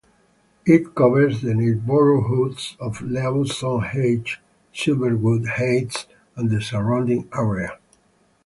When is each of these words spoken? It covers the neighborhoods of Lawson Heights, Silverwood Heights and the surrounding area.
It 0.65 0.95
covers 0.95 1.41
the 1.43 1.53
neighborhoods 1.53 2.75
of 2.79 3.03
Lawson 3.03 3.81
Heights, 3.81 4.37
Silverwood 4.73 5.47
Heights 5.47 6.07
and 6.35 6.49
the 6.49 6.59
surrounding 6.59 7.29
area. 7.31 7.77